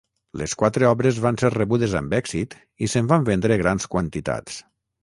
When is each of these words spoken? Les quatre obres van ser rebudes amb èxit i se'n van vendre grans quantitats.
Les 0.41 0.53
quatre 0.61 0.87
obres 0.91 1.19
van 1.25 1.37
ser 1.43 1.51
rebudes 1.57 1.95
amb 2.01 2.17
èxit 2.23 2.59
i 2.87 2.91
se'n 2.95 3.13
van 3.13 3.31
vendre 3.33 3.63
grans 3.65 3.91
quantitats. 3.97 4.63